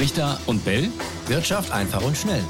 [0.00, 0.88] Richter und Bell.
[1.26, 2.42] Wirtschaft einfach und schnell.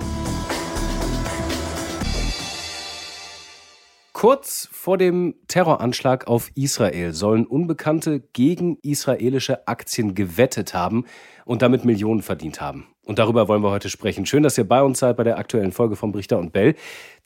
[4.13, 11.07] Kurz vor dem Terroranschlag auf Israel sollen Unbekannte gegen israelische Aktien gewettet haben
[11.45, 12.87] und damit Millionen verdient haben.
[13.05, 14.27] Und darüber wollen wir heute sprechen.
[14.27, 16.77] Schön, dass ihr bei uns seid bei der aktuellen Folge von Brichter und Bell.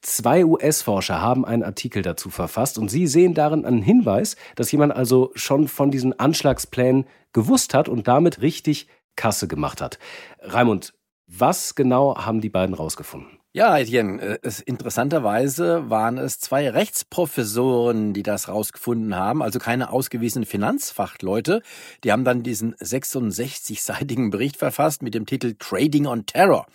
[0.01, 4.97] Zwei US-Forscher haben einen Artikel dazu verfasst und sie sehen darin einen Hinweis, dass jemand
[4.97, 7.05] also schon von diesen Anschlagsplänen
[7.35, 9.99] gewusst hat und damit richtig Kasse gemacht hat.
[10.41, 10.93] Raimund,
[11.27, 13.39] was genau haben die beiden rausgefunden?
[13.57, 19.91] Ja, Etienne, äh, es, interessanterweise waren es zwei Rechtsprofessoren, die das rausgefunden haben, also keine
[19.93, 21.63] ausgewiesenen Finanzfachleute.
[22.03, 26.67] Die haben dann diesen 66-seitigen Bericht verfasst mit dem Titel Trading on Terror.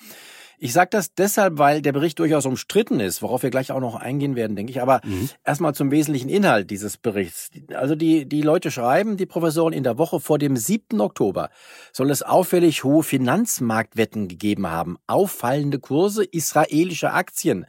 [0.61, 3.95] Ich sage das deshalb, weil der Bericht durchaus umstritten ist, worauf wir gleich auch noch
[3.95, 4.81] eingehen werden, denke ich.
[4.81, 5.29] Aber mhm.
[5.45, 7.49] erstmal zum wesentlichen Inhalt dieses Berichts.
[7.73, 10.99] Also die, die Leute schreiben, die Professoren, in der Woche vor dem 7.
[10.99, 11.49] Oktober
[11.93, 17.65] soll es auffällig hohe Finanzmarktwetten gegeben haben, auffallende Kurse israelischer Aktien.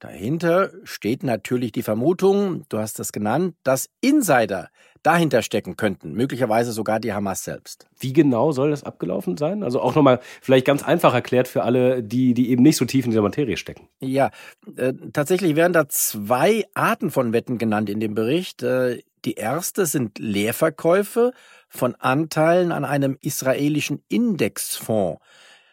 [0.00, 4.68] Dahinter steht natürlich die Vermutung, du hast es genannt, dass Insider
[5.06, 7.86] dahinter stecken könnten, möglicherweise sogar die Hamas selbst.
[7.98, 9.62] Wie genau soll das abgelaufen sein?
[9.62, 13.04] Also auch nochmal vielleicht ganz einfach erklärt für alle, die, die eben nicht so tief
[13.04, 13.88] in dieser Materie stecken.
[14.00, 14.30] Ja,
[14.76, 18.64] äh, tatsächlich werden da zwei Arten von Wetten genannt in dem Bericht.
[18.64, 21.32] Äh, die erste sind Leerverkäufe
[21.68, 25.20] von Anteilen an einem israelischen Indexfonds.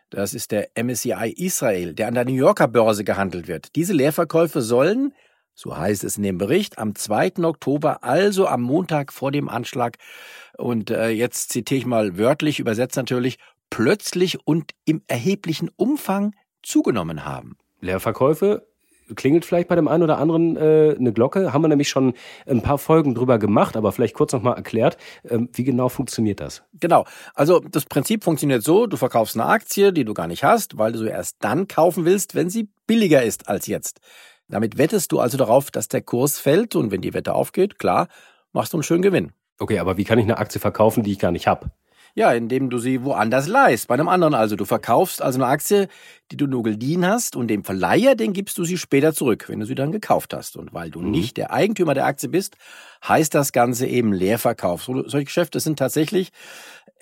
[0.09, 3.76] Das ist der MSCI Israel, der an der New Yorker Börse gehandelt wird.
[3.76, 5.14] Diese Leerverkäufe sollen
[5.56, 7.44] so heißt es in dem Bericht, am 2.
[7.44, 9.98] Oktober, also am Montag vor dem Anschlag.
[10.58, 13.38] Und äh, jetzt zitiere ich mal wörtlich, übersetzt natürlich,
[13.70, 17.58] plötzlich und im erheblichen Umfang zugenommen haben.
[17.82, 18.68] Leerverkäufe
[19.16, 21.54] klingelt vielleicht bei dem einen oder anderen äh, eine Glocke.
[21.54, 22.14] Haben wir nämlich schon
[22.48, 24.98] ein paar Folgen drüber gemacht, aber vielleicht kurz nochmal erklärt,
[25.30, 26.64] ähm, wie genau funktioniert das?
[26.80, 27.06] Genau.
[27.34, 30.92] Also das Prinzip funktioniert so, du verkaufst eine Aktie, die du gar nicht hast, weil
[30.92, 34.00] du sie erst dann kaufen willst, wenn sie billiger ist als jetzt.
[34.53, 38.08] Damit wettest du also darauf, dass der Kurs fällt und wenn die Wette aufgeht, klar,
[38.52, 39.31] machst du einen schönen Gewinn.
[39.58, 41.71] Okay, aber wie kann ich eine Aktie verkaufen, die ich gar nicht habe?
[42.14, 44.55] Ja, indem du sie woanders leihst, bei einem anderen also.
[44.55, 45.87] Du verkaufst also eine Aktie,
[46.31, 49.59] die du nur geliehen hast und dem Verleiher, den gibst du sie später zurück, wenn
[49.59, 50.55] du sie dann gekauft hast.
[50.55, 51.09] Und weil du mhm.
[51.09, 52.55] nicht der Eigentümer der Aktie bist,
[53.08, 54.83] heißt das Ganze eben Leerverkauf.
[54.83, 56.31] So, solche Geschäfte sind tatsächlich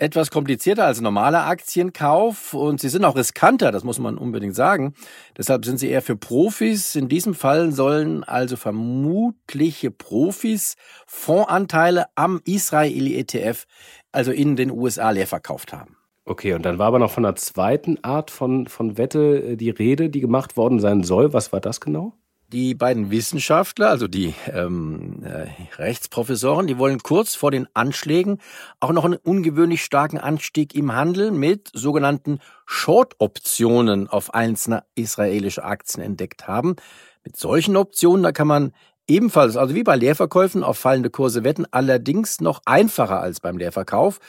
[0.01, 4.95] etwas komplizierter als normaler Aktienkauf und sie sind auch riskanter, das muss man unbedingt sagen.
[5.37, 6.95] Deshalb sind sie eher für Profis.
[6.95, 10.75] In diesem Fall sollen also vermutliche Profis
[11.05, 13.65] Fondsanteile am Israeli ETF,
[14.11, 15.97] also in den USA, leer verkauft haben.
[16.25, 19.69] Okay, und dann war aber noch von einer zweiten Art von, von Wette äh, die
[19.69, 21.33] Rede, die gemacht worden sein soll.
[21.33, 22.13] Was war das genau?
[22.51, 25.47] Die beiden Wissenschaftler, also die ähm, äh,
[25.81, 28.39] Rechtsprofessoren, die wollen kurz vor den Anschlägen
[28.81, 36.03] auch noch einen ungewöhnlich starken Anstieg im Handel mit sogenannten Short-Optionen auf einzelne israelische Aktien
[36.03, 36.75] entdeckt haben.
[37.23, 38.73] Mit solchen Optionen, da kann man
[39.11, 44.19] ebenfalls, also wie bei Leerverkäufen, auf fallende Kurse wetten, allerdings noch einfacher als beim Leerverkauf.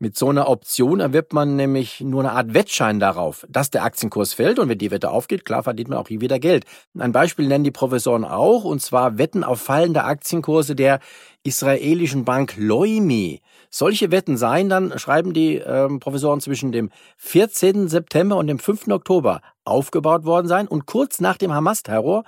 [0.00, 4.34] Mit so einer Option erwirbt man nämlich nur eine Art Wettschein darauf, dass der Aktienkurs
[4.34, 6.64] fällt und wenn die Wette aufgeht, klar verdient man auch hier wieder Geld.
[6.98, 10.98] Ein Beispiel nennen die Professoren auch, und zwar Wetten auf fallende Aktienkurse der
[11.44, 13.40] israelischen Bank Loimi.
[13.70, 17.88] Solche Wetten seien dann, schreiben die ähm, Professoren, zwischen dem 14.
[17.88, 18.88] September und dem 5.
[18.88, 22.24] Oktober aufgebaut worden sein und kurz nach dem Hamas-Terror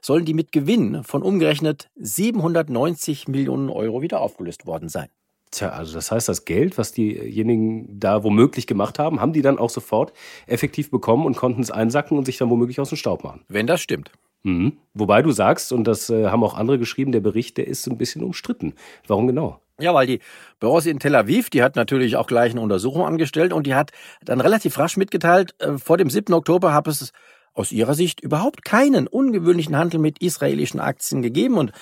[0.00, 5.08] sollen die mit Gewinn von umgerechnet 790 Millionen Euro wieder aufgelöst worden sein.
[5.50, 9.58] Tja, also das heißt, das Geld, was diejenigen da womöglich gemacht haben, haben die dann
[9.58, 10.12] auch sofort
[10.46, 13.44] effektiv bekommen und konnten es einsacken und sich dann womöglich aus dem Staub machen.
[13.48, 14.10] Wenn das stimmt.
[14.42, 14.78] Mhm.
[14.94, 17.98] Wobei du sagst, und das äh, haben auch andere geschrieben, der Bericht, der ist ein
[17.98, 18.74] bisschen umstritten.
[19.06, 19.60] Warum genau?
[19.78, 20.20] Ja, weil die
[20.58, 23.90] Börse in Tel Aviv, die hat natürlich auch gleich eine Untersuchung angestellt und die hat
[24.22, 26.32] dann relativ rasch mitgeteilt, äh, vor dem 7.
[26.32, 27.12] Oktober habe es
[27.56, 31.72] aus ihrer Sicht überhaupt keinen ungewöhnlichen Handel mit israelischen Aktien gegeben und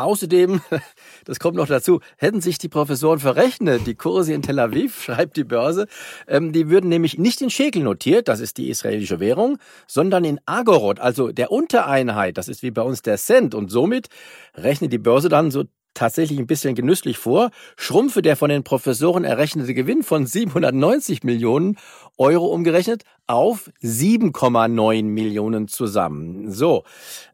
[0.00, 0.62] Außerdem,
[1.26, 3.86] das kommt noch dazu, hätten sich die Professoren verrechnet.
[3.86, 5.86] Die Kurse in Tel Aviv, schreibt die Börse,
[6.26, 10.40] ähm, die würden nämlich nicht in Schekel notiert, das ist die israelische Währung, sondern in
[10.46, 13.54] Agorot, also der Untereinheit, das ist wie bei uns der Cent.
[13.54, 14.08] Und somit
[14.54, 19.24] rechnet die Börse dann so tatsächlich ein bisschen genüsslich vor, schrumpfe der von den Professoren
[19.24, 21.76] errechnete Gewinn von 790 Millionen
[22.16, 26.50] Euro umgerechnet auf 7,9 Millionen zusammen.
[26.50, 26.82] So,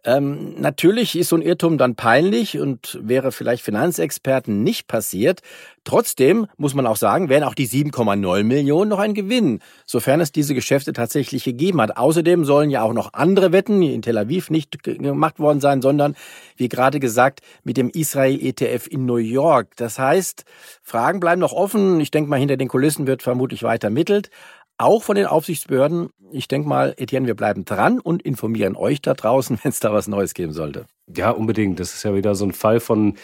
[0.05, 5.41] ähm, natürlich ist so ein Irrtum dann peinlich und wäre vielleicht Finanzexperten nicht passiert.
[5.85, 10.33] Trotzdem muss man auch sagen, wären auch die 7,9 Millionen noch ein Gewinn, sofern es
[10.33, 11.97] diese Geschäfte tatsächlich gegeben hat.
[11.97, 16.15] Außerdem sollen ja auch noch andere Wetten in Tel Aviv nicht gemacht worden sein, sondern,
[16.57, 19.77] wie gerade gesagt, mit dem Israel-ETF in New York.
[19.77, 20.45] Das heißt,
[20.83, 22.01] Fragen bleiben noch offen.
[22.01, 24.31] Ich denke mal, hinter den Kulissen wird vermutlich weiter ermittelt.
[24.79, 26.11] Auch von den Aufsichtsbehörden.
[26.31, 29.93] Ich denke mal, Etienne, wir bleiben dran und informieren euch da draußen, wenn es da
[29.93, 30.87] was Neues geben sollte.
[31.15, 31.81] Ja, unbedingt.
[31.81, 33.15] Das ist ja wieder so ein Fall von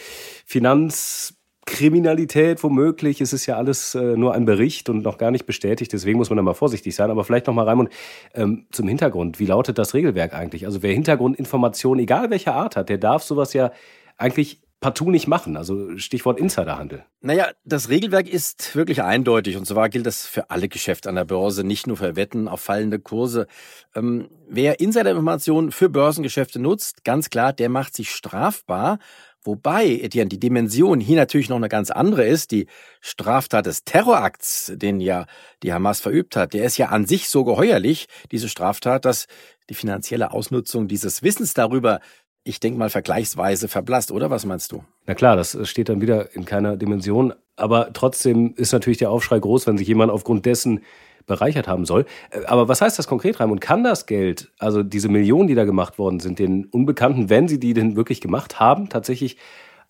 [0.47, 3.21] Finanzkriminalität womöglich.
[3.21, 5.93] Es ist ja alles äh, nur ein Bericht und noch gar nicht bestätigt.
[5.93, 7.11] Deswegen muss man da mal vorsichtig sein.
[7.11, 7.91] Aber vielleicht noch mal, Raimund,
[8.35, 9.41] ähm, zum Hintergrund.
[9.41, 10.67] Wie lautet das Regelwerk eigentlich?
[10.67, 13.73] Also wer Hintergrundinformationen, egal welcher Art hat, der darf sowas ja
[14.17, 15.57] eigentlich partout nicht machen.
[15.57, 17.05] Also Stichwort Insiderhandel.
[17.23, 21.25] Naja, das Regelwerk ist wirklich eindeutig und zwar gilt das für alle Geschäfte an der
[21.25, 23.47] Börse, nicht nur für Wetten auf fallende Kurse.
[23.95, 28.99] Ähm, wer Insiderinformationen für Börsengeschäfte nutzt, ganz klar, der macht sich strafbar.
[29.45, 32.53] Wobei, Etienne, die Dimension hier natürlich noch eine ganz andere ist.
[32.53, 32.67] Die
[33.01, 35.27] Straftat des Terrorakts, den ja
[35.65, 39.27] die Hamas verübt hat, der ist ja an sich so geheuerlich, diese Straftat, dass
[39.69, 42.01] die finanzielle Ausnutzung dieses Wissens darüber
[42.45, 44.31] ich denke mal, vergleichsweise verblasst, oder?
[44.31, 44.85] Was meinst du?
[45.07, 47.35] Na klar, das steht dann wieder in keiner Dimension.
[47.57, 50.81] Aber trotzdem ist natürlich der Aufschrei groß, wenn sich jemand aufgrund dessen
[51.27, 52.07] bereichert haben soll.
[52.47, 53.61] Aber was heißt das konkret, Raimund?
[53.61, 57.61] Kann das Geld, also diese Millionen, die da gemacht worden sind, den Unbekannten, wenn sie
[57.61, 59.37] die denn wirklich gemacht haben, tatsächlich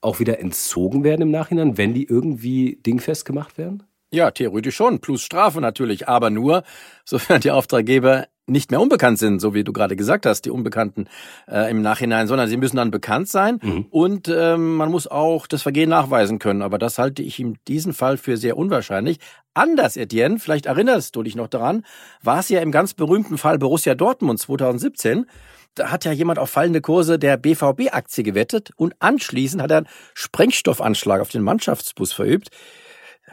[0.03, 3.85] auch wieder entzogen werden im Nachhinein, wenn die irgendwie dingfest gemacht werden?
[4.11, 6.65] Ja, theoretisch schon, plus Strafe natürlich, aber nur,
[7.05, 11.07] sofern die Auftraggeber nicht mehr unbekannt sind, so wie du gerade gesagt hast, die Unbekannten
[11.49, 13.87] äh, im Nachhinein, sondern sie müssen dann bekannt sein mhm.
[13.91, 16.63] und ähm, man muss auch das Vergehen nachweisen können.
[16.63, 19.19] Aber das halte ich in diesem Fall für sehr unwahrscheinlich.
[19.55, 21.85] Anders, Etienne, vielleicht erinnerst du dich noch daran,
[22.23, 25.27] war es ja im ganz berühmten Fall Borussia Dortmund 2017.
[25.75, 29.89] Da hat ja jemand auf fallende Kurse der BVB-Aktie gewettet und anschließend hat er einen
[30.15, 32.51] Sprengstoffanschlag auf den Mannschaftsbus verübt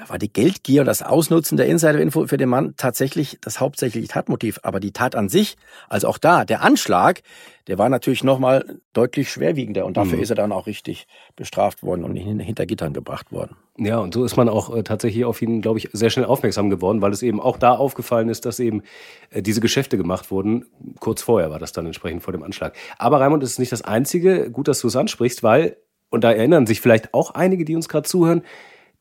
[0.07, 4.59] war die Geldgier und das Ausnutzen der Insider-Info für den Mann tatsächlich das hauptsächliche Tatmotiv.
[4.63, 5.57] Aber die Tat an sich,
[5.89, 7.21] also auch da, der Anschlag,
[7.67, 10.23] der war natürlich nochmal deutlich schwerwiegender und dafür mhm.
[10.23, 13.55] ist er dann auch richtig bestraft worden und hinter Gittern gebracht worden.
[13.77, 16.69] Ja, und so ist man auch äh, tatsächlich auf ihn, glaube ich, sehr schnell aufmerksam
[16.69, 18.81] geworden, weil es eben auch da aufgefallen ist, dass eben
[19.29, 20.65] äh, diese Geschäfte gemacht wurden.
[20.99, 22.75] Kurz vorher war das dann entsprechend vor dem Anschlag.
[22.97, 24.51] Aber Raimund, das ist nicht das Einzige.
[24.51, 25.77] Gut, dass du es ansprichst, weil,
[26.09, 28.43] und da erinnern sich vielleicht auch einige, die uns gerade zuhören,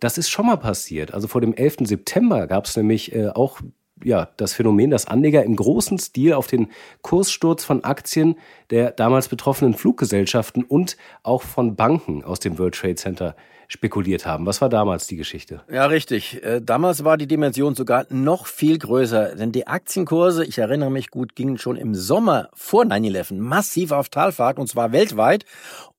[0.01, 1.13] das ist schon mal passiert.
[1.13, 1.79] Also vor dem 11.
[1.81, 3.61] September gab es nämlich äh, auch
[4.05, 6.69] ja, das Phänomen, dass Anleger im großen Stil auf den
[7.03, 8.37] Kurssturz von Aktien
[8.71, 13.37] der damals betroffenen Fluggesellschaften und auch von Banken aus dem World Trade Center
[13.69, 14.47] spekuliert haben.
[14.47, 15.63] Was war damals die Geschichte?
[15.71, 16.43] Ja, richtig.
[16.43, 21.11] Äh, damals war die Dimension sogar noch viel größer, denn die Aktienkurse, ich erinnere mich
[21.11, 25.45] gut, gingen schon im Sommer vor 9-11 massiv auf Talfahrt und zwar weltweit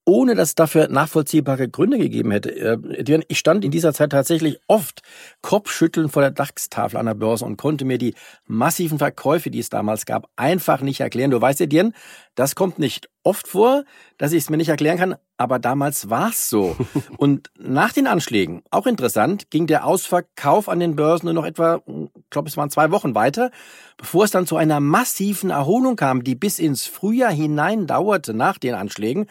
[0.10, 2.52] ohne dass es dafür nachvollziehbare Gründe gegeben hätte.
[2.56, 5.02] Äh, ich stand in dieser Zeit tatsächlich oft
[5.42, 8.16] Kopfschütteln vor der DAX-Tafel an der Börse und konnte mir die
[8.46, 11.32] massiven Verkäufe, die es damals gab, einfach nicht erklären.
[11.32, 11.94] Du weißt, Etienne,
[12.36, 13.84] das kommt nicht oft vor,
[14.18, 16.76] dass ich es mir nicht erklären kann, aber damals war es so.
[17.18, 21.82] Und nach den Anschlägen, auch interessant, ging der Ausverkauf an den Börsen nur noch etwa,
[21.86, 23.52] ich glaube, es waren zwei Wochen weiter,
[23.98, 28.58] bevor es dann zu einer massiven Erholung kam, die bis ins Frühjahr hinein dauerte nach
[28.58, 29.28] den Anschlägen.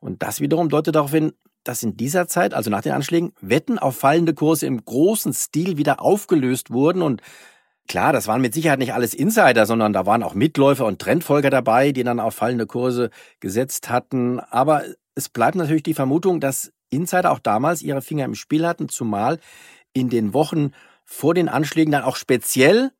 [0.00, 1.32] Und das wiederum deutet darauf hin,
[1.64, 5.76] dass in dieser Zeit, also nach den Anschlägen, Wetten auf fallende Kurse im großen Stil
[5.76, 7.22] wieder aufgelöst wurden und
[7.88, 11.48] Klar, das waren mit Sicherheit nicht alles Insider, sondern da waren auch Mitläufer und Trendfolger
[11.48, 13.08] dabei, die dann auf fallende Kurse
[13.40, 14.40] gesetzt hatten.
[14.40, 14.84] Aber
[15.14, 19.38] es bleibt natürlich die Vermutung, dass Insider auch damals ihre Finger im Spiel hatten, zumal
[19.94, 20.72] in den Wochen
[21.06, 22.90] vor den Anschlägen dann auch speziell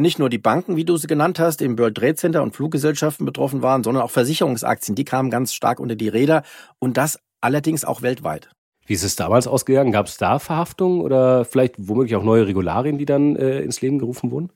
[0.00, 3.24] nicht nur die Banken, wie du sie genannt hast, im World Trade Center und Fluggesellschaften
[3.24, 4.94] betroffen waren, sondern auch Versicherungsaktien.
[4.94, 6.42] Die kamen ganz stark unter die Räder
[6.78, 8.50] und das allerdings auch weltweit.
[8.86, 9.92] Wie ist es damals ausgegangen?
[9.92, 13.98] Gab es da Verhaftungen oder vielleicht womöglich auch neue Regularien, die dann äh, ins Leben
[13.98, 14.50] gerufen wurden?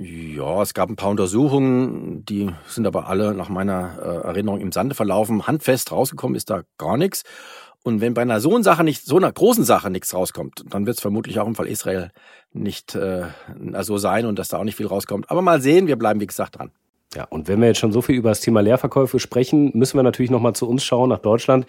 [0.00, 4.70] Ja, es gab ein paar Untersuchungen, die sind aber alle nach meiner äh, Erinnerung im
[4.70, 5.46] Sande verlaufen.
[5.48, 7.24] Handfest rausgekommen ist da gar nichts.
[7.88, 10.96] Und wenn bei einer so, Sache nicht, so einer großen Sache nichts rauskommt, dann wird
[10.96, 12.10] es vermutlich auch im Fall Israel
[12.52, 13.22] nicht äh,
[13.80, 15.30] so sein und dass da auch nicht viel rauskommt.
[15.30, 16.70] Aber mal sehen, wir bleiben wie gesagt dran.
[17.16, 20.02] Ja, und wenn wir jetzt schon so viel über das Thema Leerverkäufe sprechen, müssen wir
[20.02, 21.64] natürlich nochmal zu uns schauen, nach Deutschland.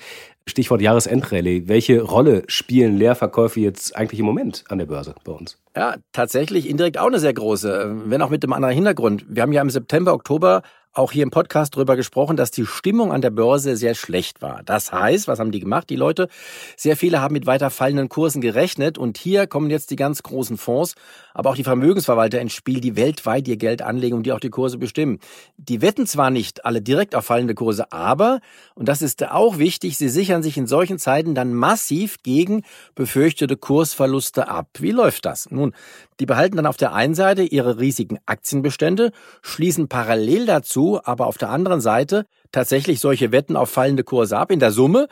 [0.45, 1.69] Stichwort Jahresendrallye.
[1.69, 5.57] Welche Rolle spielen Leerverkäufe jetzt eigentlich im Moment an der Börse bei uns?
[5.73, 9.25] Ja, tatsächlich indirekt auch eine sehr große, wenn auch mit einem anderen Hintergrund.
[9.29, 13.11] Wir haben ja im September, Oktober auch hier im Podcast drüber gesprochen, dass die Stimmung
[13.11, 14.63] an der Börse sehr schlecht war.
[14.65, 16.29] Das heißt, was haben die gemacht, die Leute?
[16.77, 20.57] Sehr viele haben mit weiter fallenden Kursen gerechnet und hier kommen jetzt die ganz großen
[20.57, 20.95] Fonds,
[21.33, 24.49] aber auch die Vermögensverwalter ins Spiel, die weltweit ihr Geld anlegen und die auch die
[24.49, 25.19] Kurse bestimmen.
[25.57, 28.39] Die wetten zwar nicht alle direkt auf fallende Kurse, aber,
[28.73, 32.63] und das ist auch wichtig, sie sichern sich in solchen Zeiten dann massiv gegen
[32.95, 34.69] befürchtete Kursverluste ab.
[34.79, 35.51] Wie läuft das?
[35.51, 35.75] Nun,
[36.19, 41.37] die behalten dann auf der einen Seite ihre riesigen Aktienbestände, schließen parallel dazu aber auf
[41.37, 44.51] der anderen Seite tatsächlich solche Wetten auf fallende Kurse ab.
[44.51, 45.07] In der Summe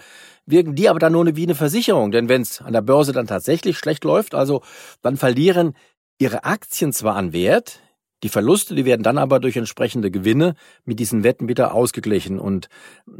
[0.45, 3.27] wirken die aber dann nur wie eine Versicherung, denn wenn es an der Börse dann
[3.27, 4.61] tatsächlich schlecht läuft, also
[5.01, 5.75] dann verlieren
[6.19, 7.79] ihre Aktien zwar an Wert,
[8.23, 10.55] Die Verluste, die werden dann aber durch entsprechende Gewinne
[10.85, 12.39] mit diesen Wetten wieder ausgeglichen.
[12.39, 12.67] Und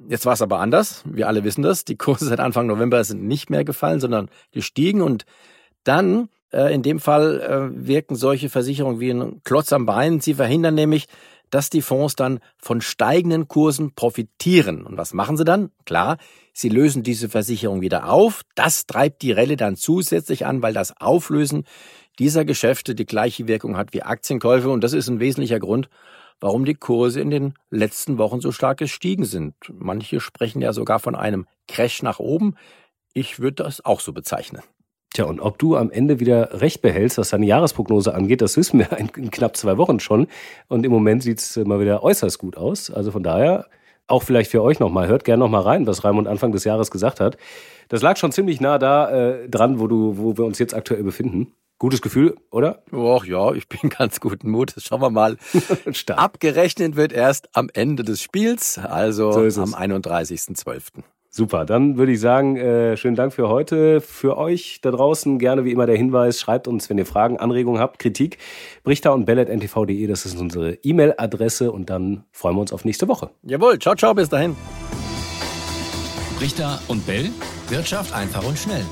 [0.10, 1.04] jetzt war es aber anders.
[1.06, 1.86] Wir alle wissen das.
[1.86, 5.01] Die Kurse seit Anfang November sind nicht mehr gefallen, sondern gestiegen.
[5.04, 5.25] Und
[5.84, 10.20] dann, äh, in dem Fall, äh, wirken solche Versicherungen wie ein Klotz am Bein.
[10.20, 11.08] Sie verhindern nämlich,
[11.50, 14.86] dass die Fonds dann von steigenden Kursen profitieren.
[14.86, 15.72] Und was machen sie dann?
[15.86, 16.18] Klar,
[16.54, 18.44] sie lösen diese Versicherung wieder auf.
[18.56, 21.63] Das treibt die Relle dann zusätzlich an, weil das Auflösen
[22.20, 25.89] dieser Geschäfte die gleiche Wirkung hat wie Aktienkäufe und das ist ein wesentlicher Grund,
[26.39, 29.56] warum die Kurse in den letzten Wochen so stark gestiegen sind.
[29.72, 32.56] Manche sprechen ja sogar von einem Crash nach oben.
[33.13, 34.62] Ich würde das auch so bezeichnen.
[35.18, 38.78] Tja, und ob du am Ende wieder recht behältst, was deine Jahresprognose angeht, das wissen
[38.78, 40.28] wir in knapp zwei Wochen schon.
[40.68, 42.92] Und im Moment sieht es mal wieder äußerst gut aus.
[42.92, 43.66] Also von daher,
[44.06, 47.20] auch vielleicht für euch nochmal, hört gerne nochmal rein, was Raimund Anfang des Jahres gesagt
[47.20, 47.36] hat.
[47.88, 51.02] Das lag schon ziemlich nah da äh, dran, wo, du, wo wir uns jetzt aktuell
[51.02, 51.52] befinden.
[51.80, 52.84] Gutes Gefühl, oder?
[52.92, 54.84] Och ja, ich bin ganz guten Mutes.
[54.84, 55.38] Schauen wir mal.
[56.16, 61.02] Abgerechnet wird erst am Ende des Spiels, also so am 31.12.
[61.38, 64.01] Super, dann würde ich sagen, äh, schönen Dank für heute.
[64.01, 67.79] Für euch da draußen gerne wie immer der Hinweis, schreibt uns, wenn ihr Fragen, Anregungen
[67.79, 68.39] habt, Kritik,
[68.84, 73.29] brichter und bellet.ntv.de, das ist unsere E-Mail-Adresse und dann freuen wir uns auf nächste Woche.
[73.44, 74.56] Jawohl, ciao, ciao, bis dahin.
[76.39, 77.29] Brichter und Bell,
[77.70, 78.86] Wirtschaft einfach und schnell.